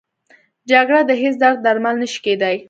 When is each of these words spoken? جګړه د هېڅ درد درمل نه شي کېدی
جګړه 0.71 1.01
د 1.09 1.11
هېڅ 1.21 1.35
درد 1.43 1.59
درمل 1.65 1.95
نه 2.01 2.07
شي 2.11 2.19
کېدی 2.25 2.55